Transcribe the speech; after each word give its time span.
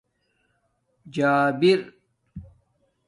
جابِر 1.13 1.79